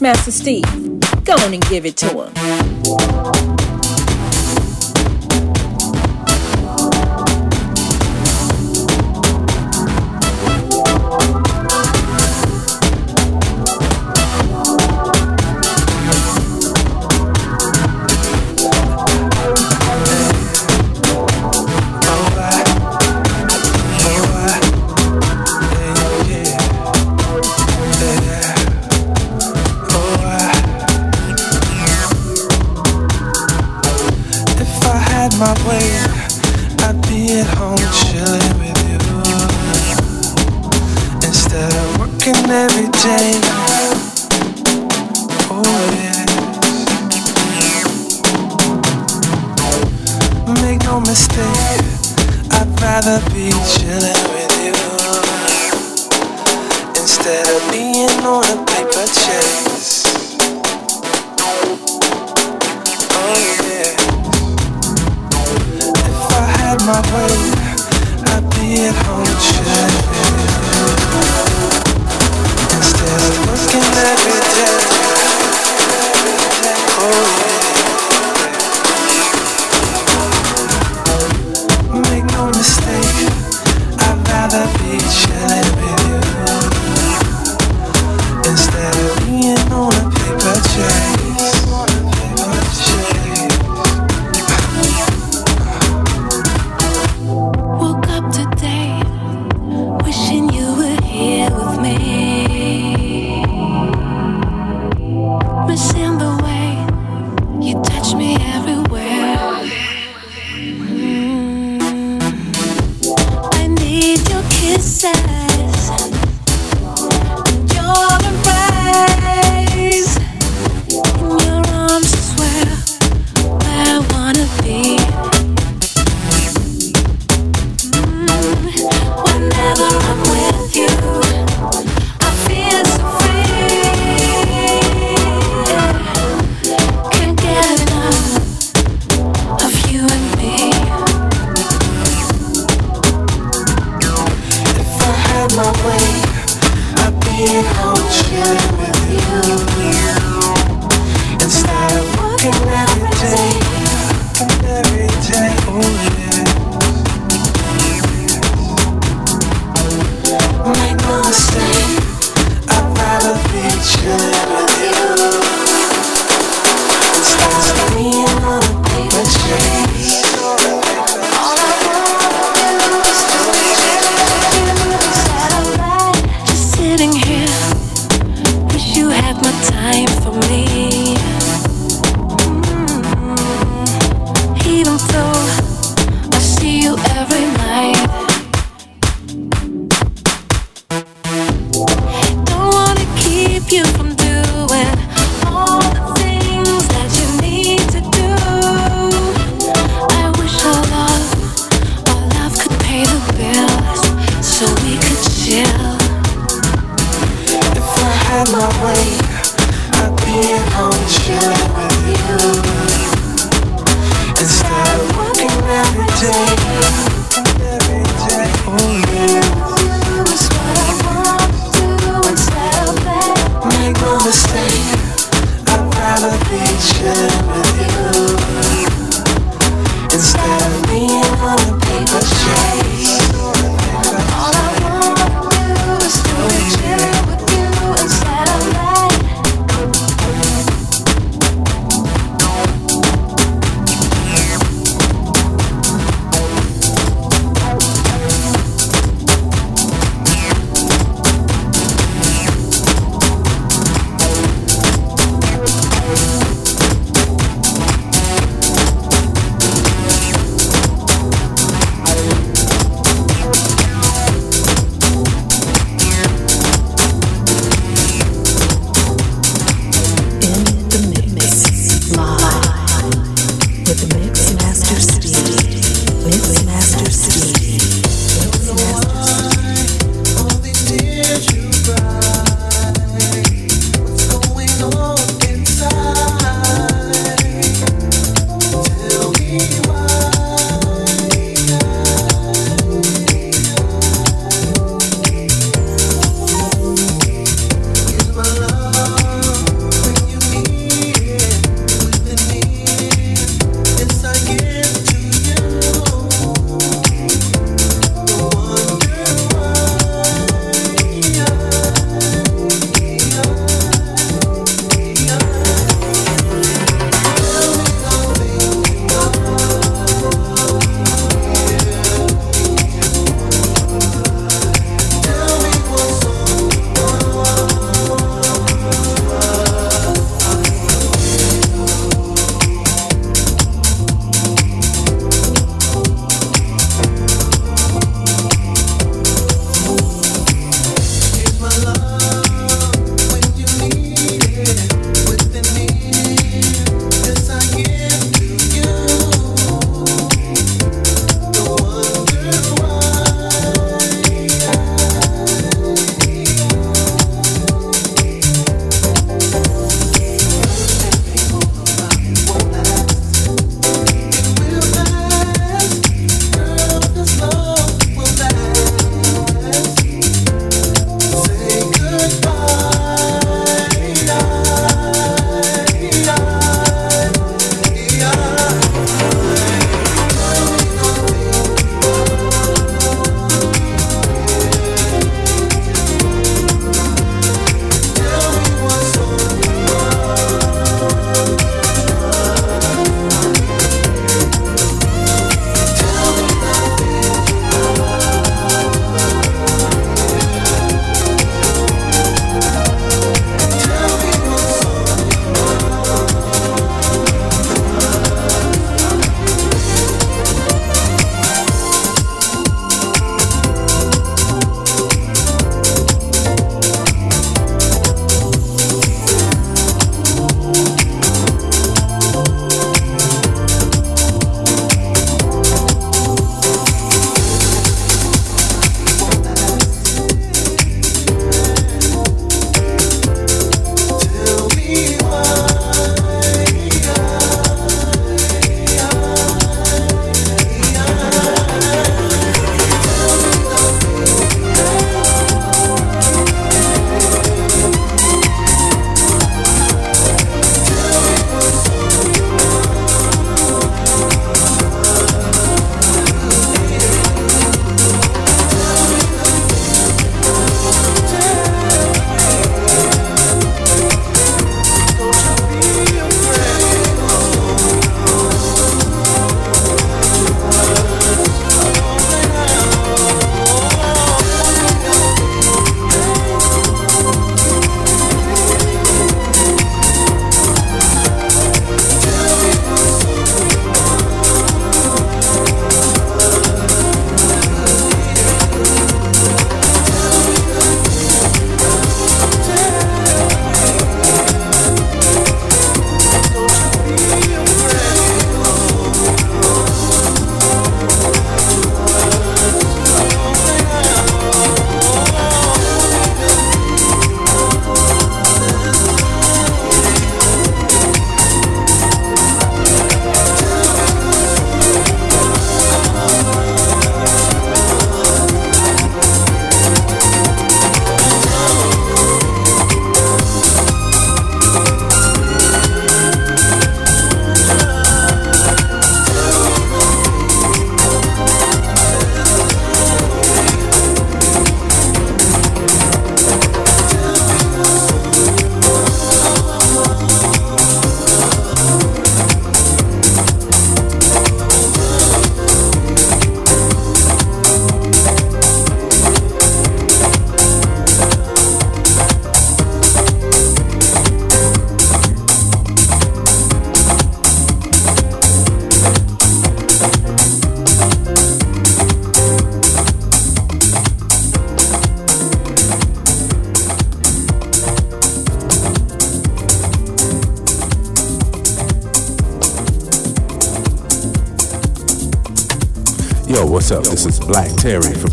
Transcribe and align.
Master 0.00 0.30
Steve. 0.30 0.64
Go 1.24 1.34
on 1.34 1.52
and 1.54 1.62
give 1.68 1.84
it 1.84 1.96
to 1.98 2.24
him. 2.24 3.19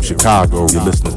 Chicago. 0.08 0.66
You're 0.72 0.84
listening 0.84 1.07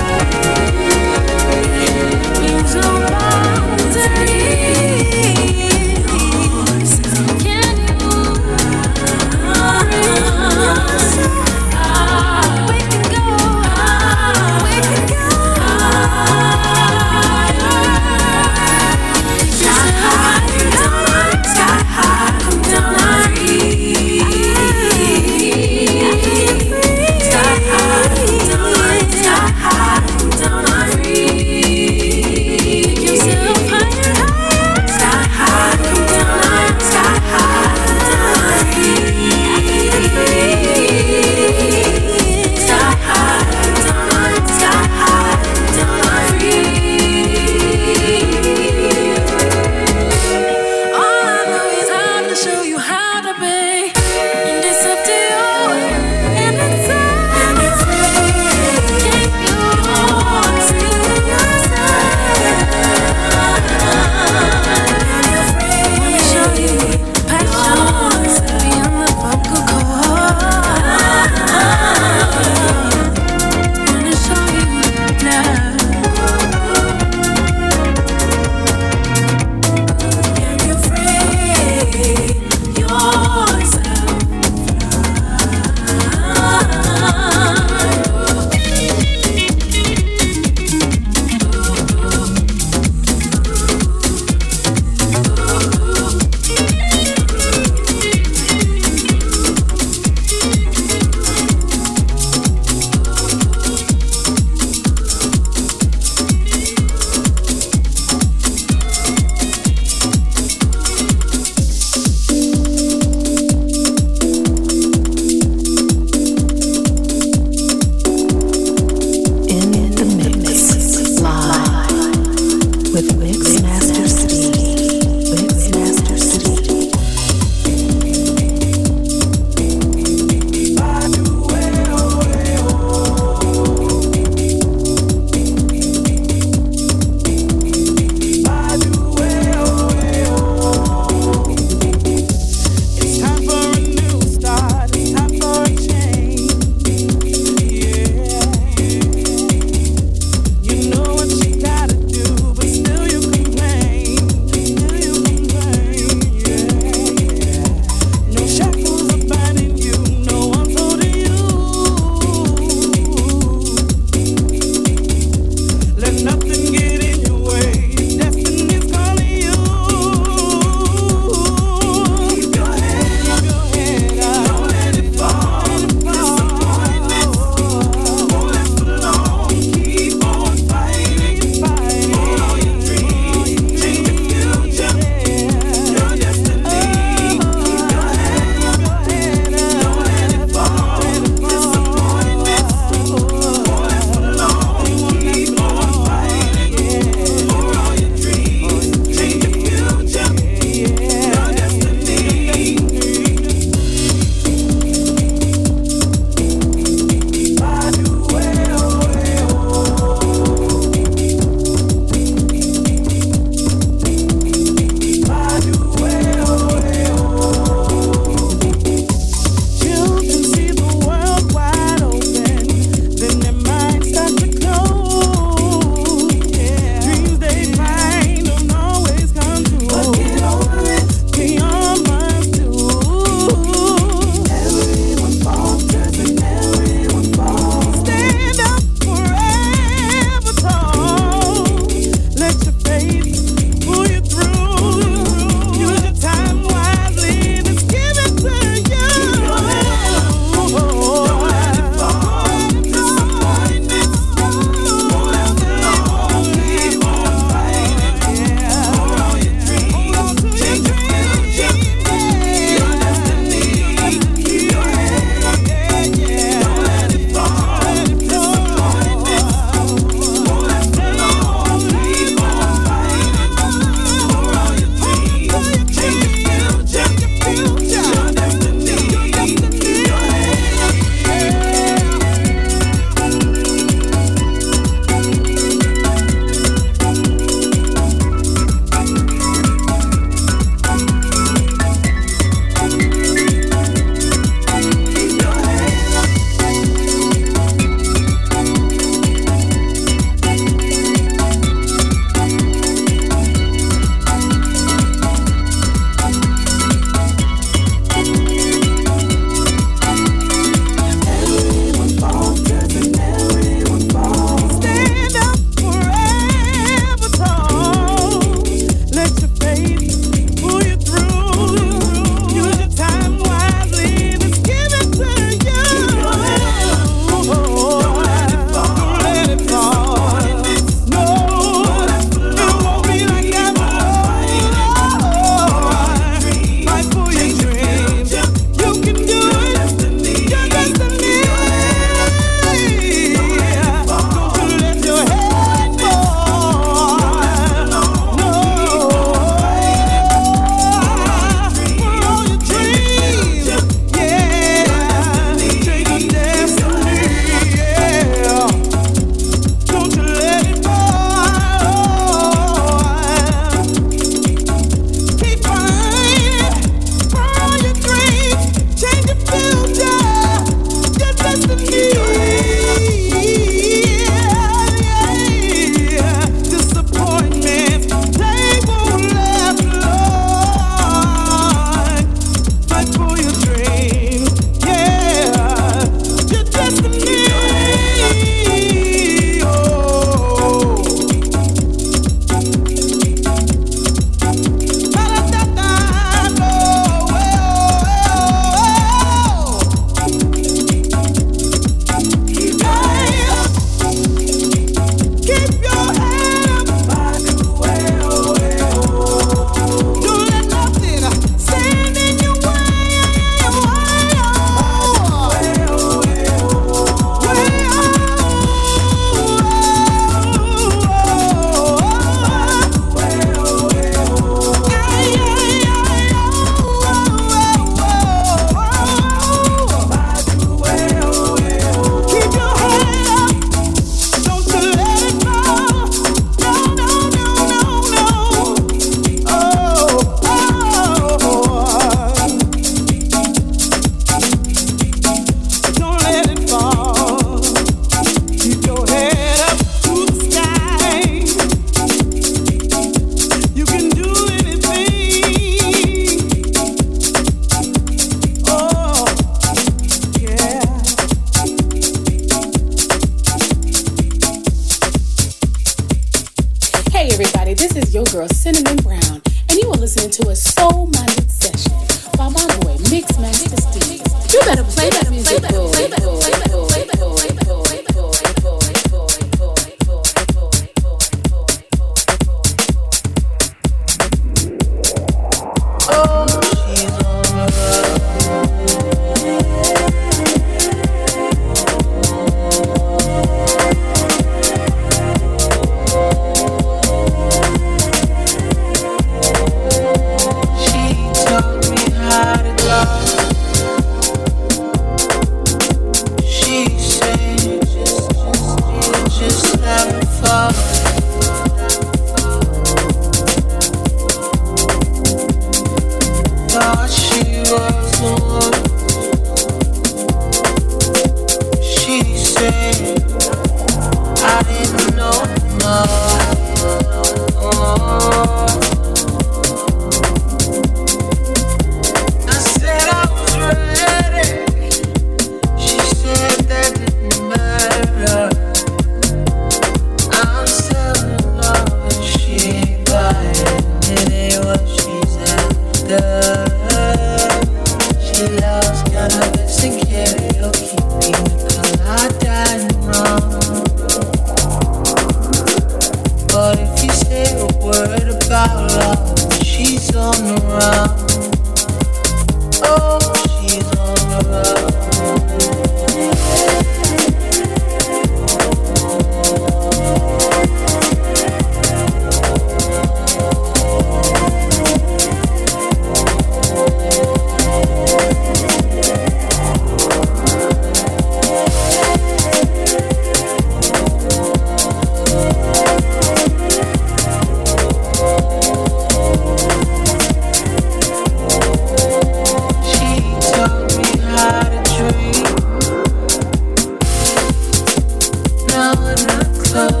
when 599.73 600.00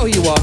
know 0.00 0.06
you 0.06 0.22
are. 0.30 0.39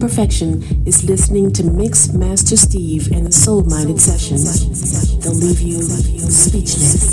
perfection 0.00 0.62
is 0.86 1.04
listening 1.04 1.52
to 1.52 1.62
Mix 1.62 2.12
Master 2.14 2.56
Steve 2.56 3.12
and 3.12 3.26
the 3.26 3.32
Soul 3.32 3.62
Minded 3.64 4.00
Sessions. 4.00 5.18
They'll 5.18 5.34
leave 5.34 5.60
you 5.60 5.82
speechless. 5.82 7.09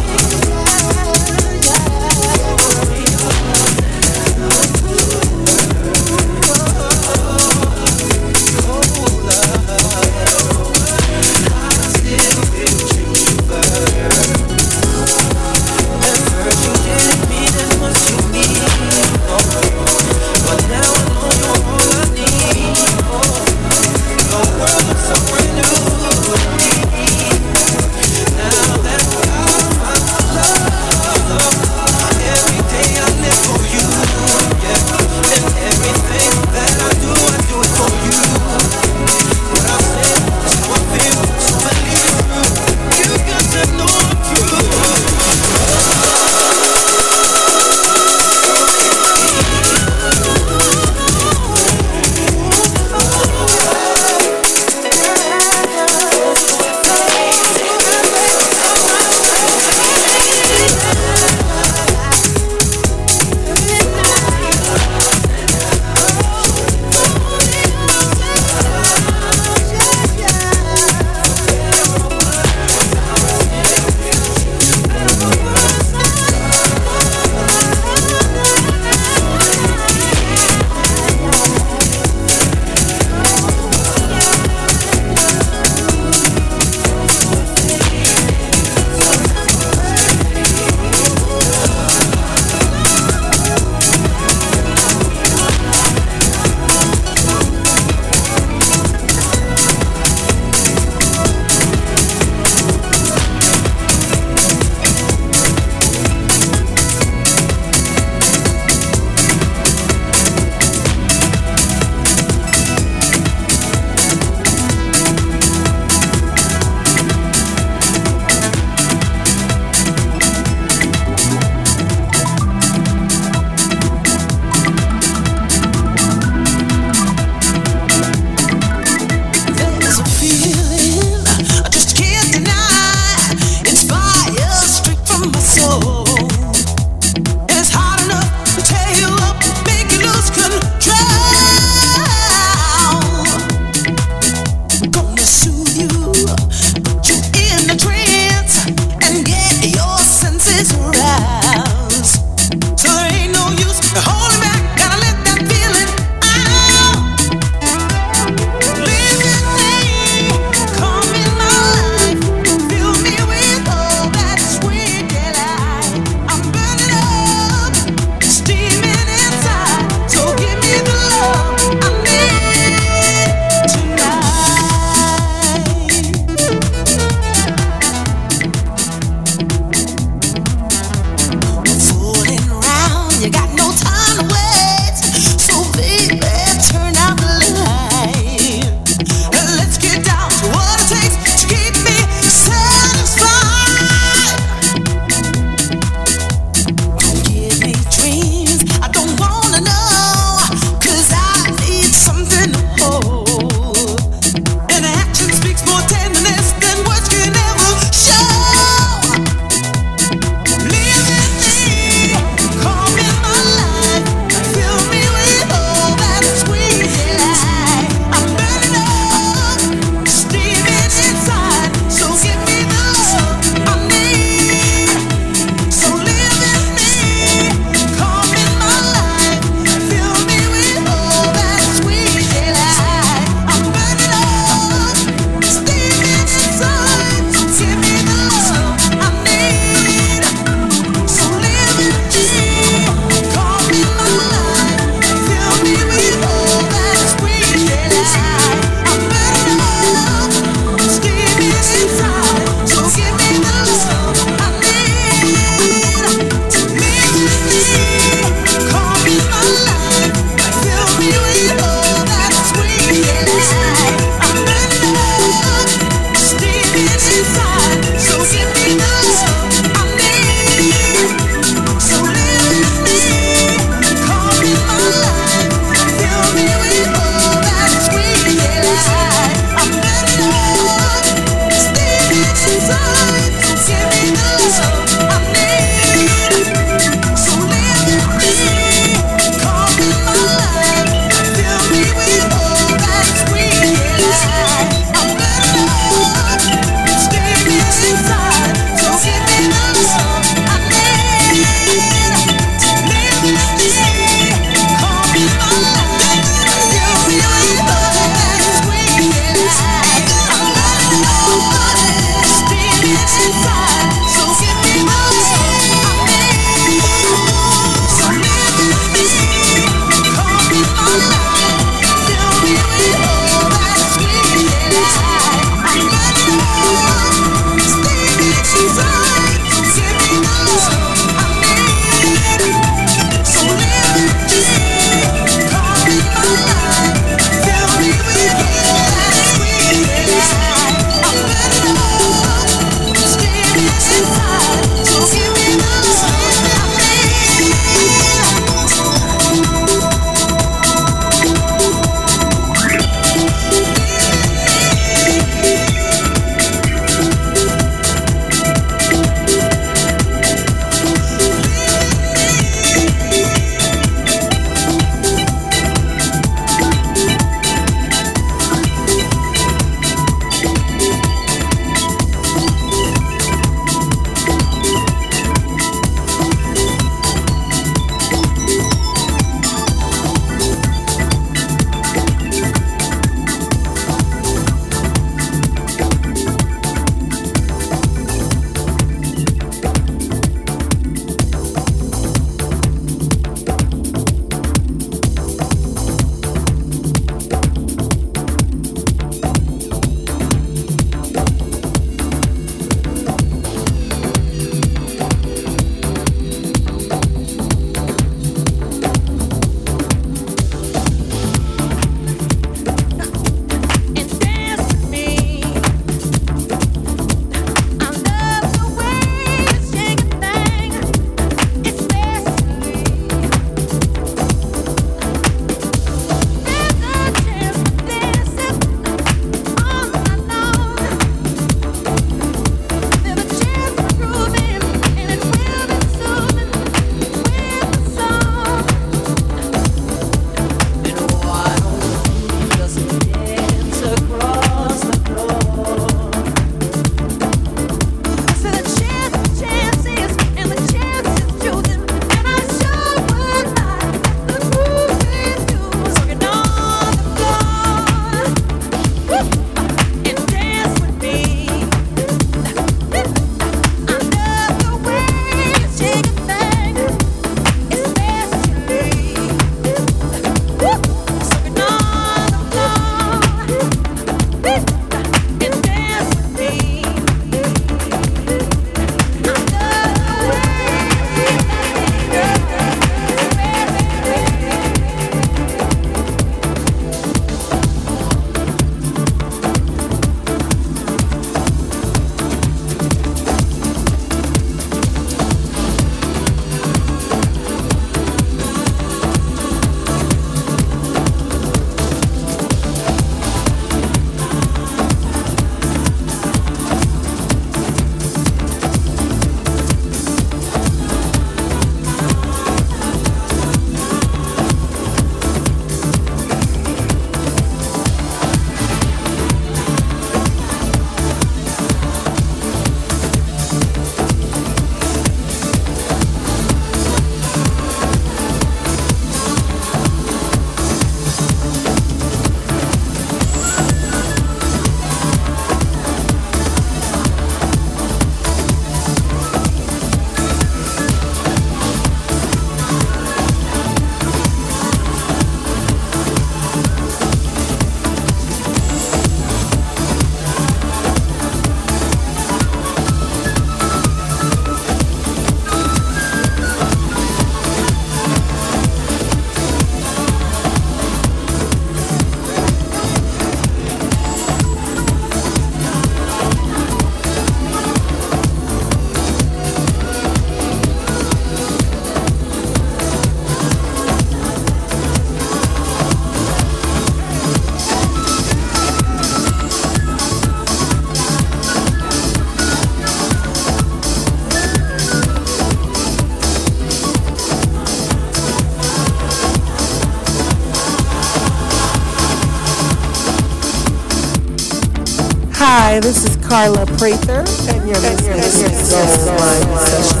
Carla 596.36 596.66
Prather, 596.66 597.24
and 597.48 597.66
you're 597.66 597.80
listening 597.80 598.20
to 598.20 598.28
Soul 598.28 599.06
Line 599.16 599.58
Session 599.58 600.00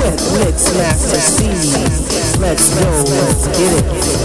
with 0.00 0.38
Mix 0.38 0.74
Master 0.74 1.20
Steve. 1.20 2.40
Let's 2.40 2.70
go, 2.80 3.04
let's 3.10 3.46
get 3.48 3.84
it. 3.84 4.23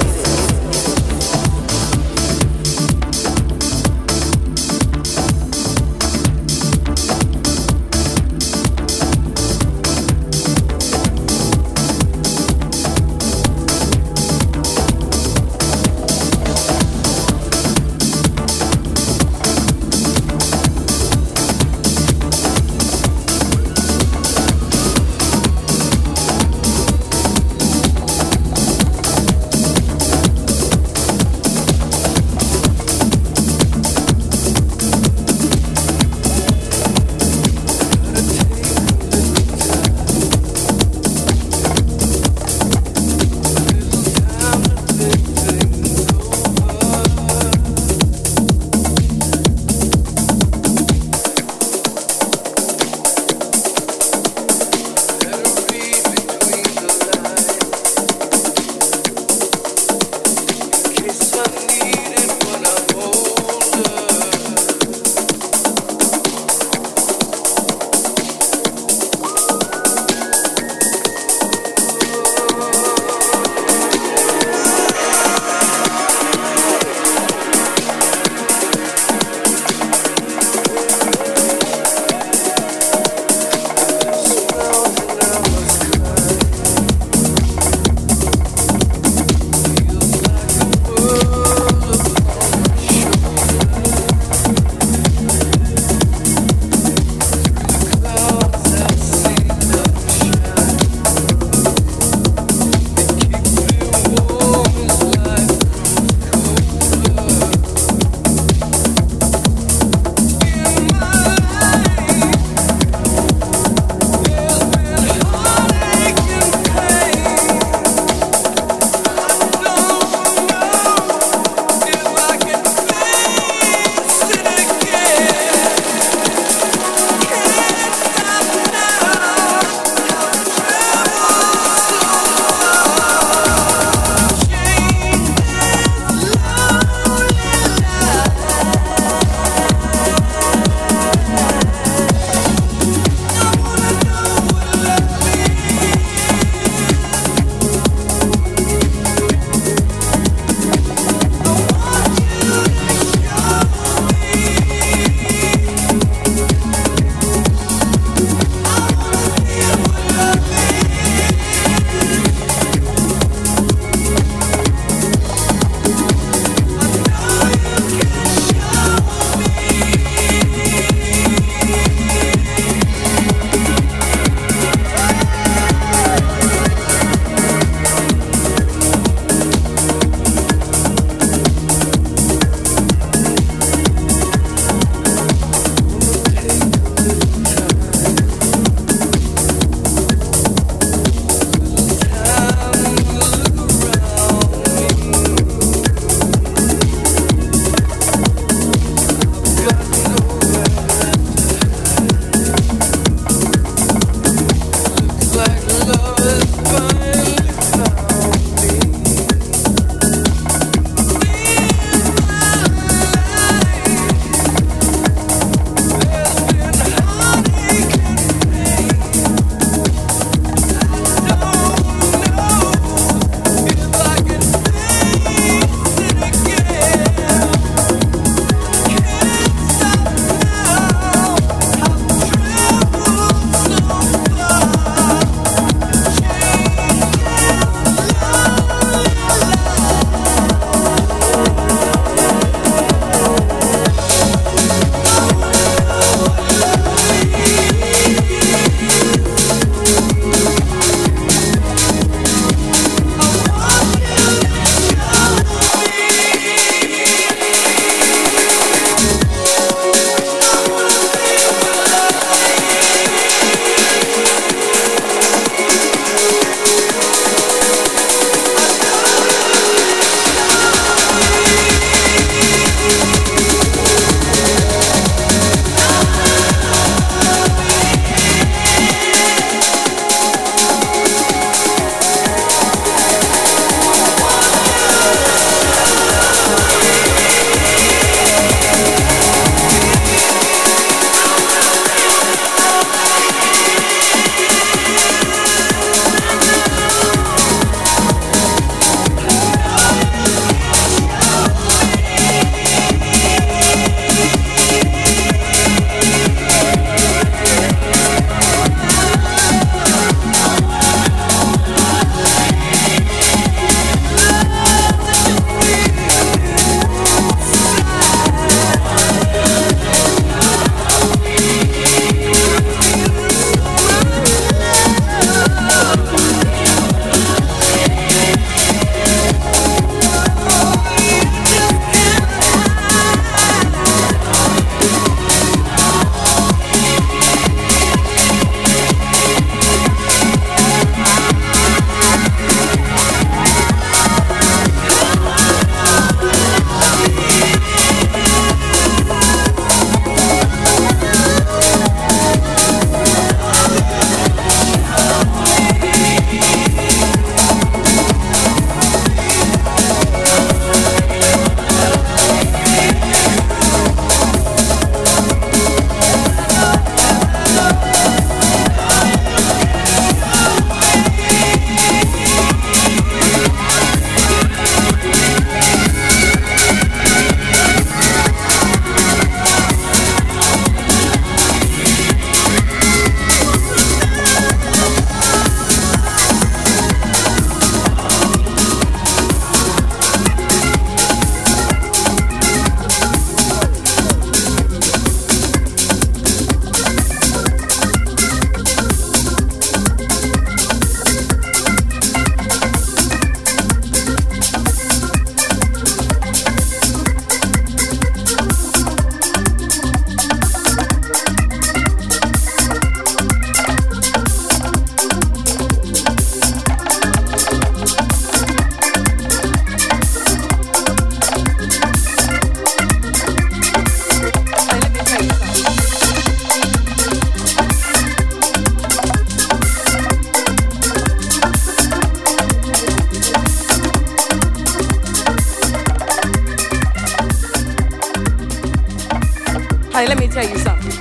Honey, 440.00 440.16
let 440.16 440.20
me 440.20 440.30
tell 440.30 440.48
you 440.48 440.58
something. 440.60 440.96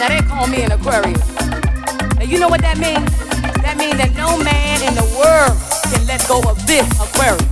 Now 0.00 0.08
they 0.08 0.24
call 0.24 0.46
me 0.46 0.62
an 0.62 0.72
Aquarius. 0.72 1.20
Now 2.16 2.24
you 2.24 2.40
know 2.40 2.48
what 2.48 2.62
that 2.64 2.80
means? 2.80 3.04
That 3.60 3.76
means 3.76 4.00
that 4.00 4.16
no 4.16 4.32
man 4.40 4.80
in 4.80 4.96
the 4.96 5.04
world 5.12 5.52
can 5.92 6.00
let 6.08 6.24
go 6.24 6.40
of 6.48 6.56
this 6.64 6.88
Aquarius. 6.96 7.44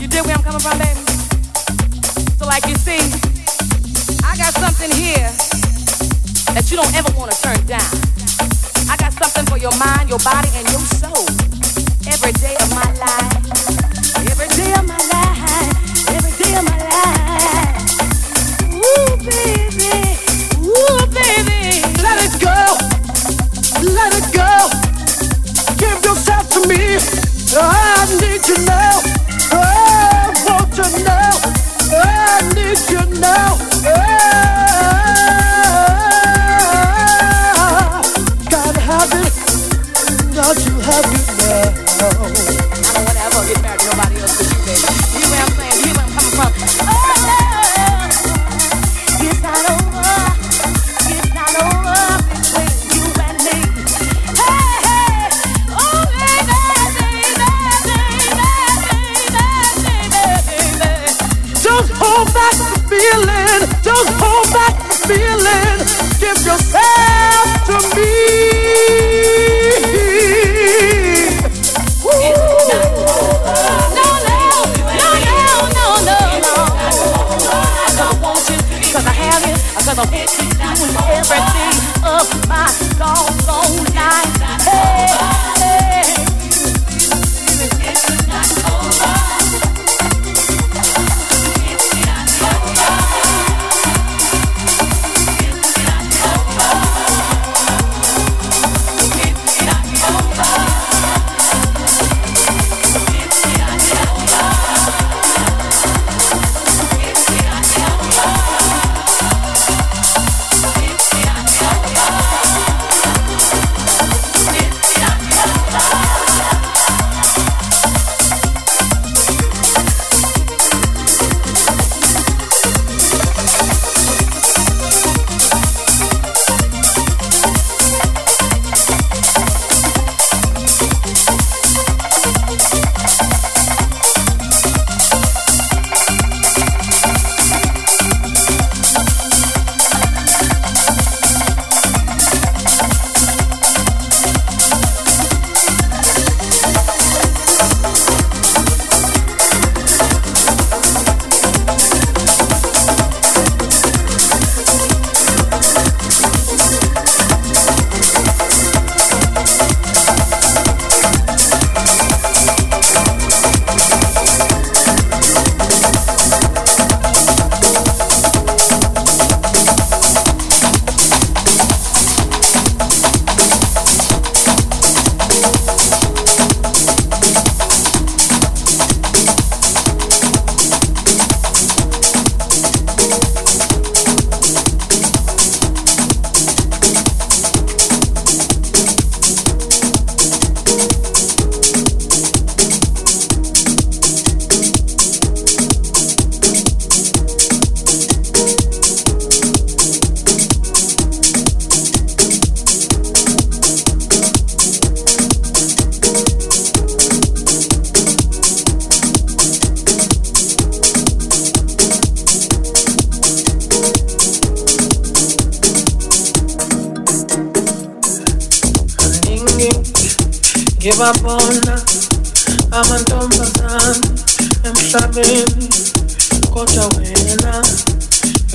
You 0.00 0.08
dig 0.08 0.24
where 0.24 0.32
I'm 0.32 0.40
coming 0.40 0.64
from, 0.64 0.80
baby? 0.80 0.96
So 2.40 2.48
like 2.48 2.64
you 2.64 2.80
see, 2.80 3.04
I 4.24 4.32
got 4.40 4.56
something 4.56 4.88
here 4.96 5.28
that 6.56 6.64
you 6.72 6.80
don't 6.80 6.94
ever 6.96 7.12
want 7.12 7.28
to 7.28 7.36
turn 7.44 7.60
down. 7.68 7.92
I 8.88 8.96
got 8.96 9.12
something 9.12 9.44
for 9.44 9.60
your 9.60 9.76
mind, 9.76 10.08
your 10.08 10.24
body, 10.24 10.48
and 10.56 10.64
your 10.72 10.88
soul. 10.88 11.28
Every 12.08 12.32
day 12.40 12.56
of 12.56 12.72
my 12.72 12.88
life. 12.96 13.37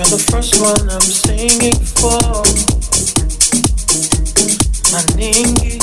You're 0.04 0.18
the 0.18 0.24
first 0.32 0.60
one 0.60 0.89
I'm 0.91 0.99
singing 0.99 1.80
for. 1.95 2.20
Maningi 4.91 5.80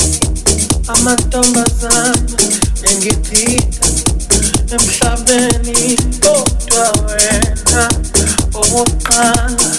amantombazane 0.87 2.37
engidida 2.91 3.87
emhlabeni 4.73 5.97
kodwa 6.21 6.85
wena 7.05 7.89
owokuqala 8.53 9.69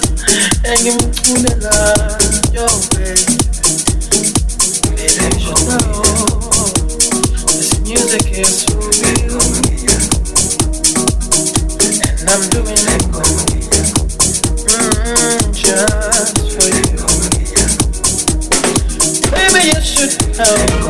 engimculelayo 0.65 2.69
know 5.69 6.03
this 7.47 7.79
music 7.81 8.27
is 8.33 8.67
real, 8.75 8.92
you 20.33 20.82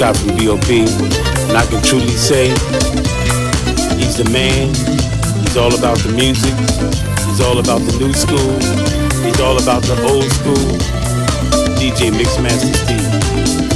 Scott 0.00 0.16
from 0.16 0.28
BOP, 0.28 0.70
and 0.70 1.58
I 1.58 1.66
can 1.66 1.82
truly 1.82 2.08
say 2.08 2.48
he's 3.98 4.16
the 4.16 4.26
man. 4.32 4.68
He's 5.44 5.58
all 5.58 5.74
about 5.74 5.98
the 5.98 6.10
music. 6.16 6.54
He's 7.28 7.42
all 7.42 7.58
about 7.58 7.80
the 7.80 7.98
new 7.98 8.14
school. 8.14 8.56
He's 9.22 9.40
all 9.40 9.60
about 9.60 9.82
the 9.82 10.00
old 10.08 10.24
school. 10.32 10.78
DJ 11.76 12.10
Mixmaster 12.12 12.74
Steve. 12.76 13.69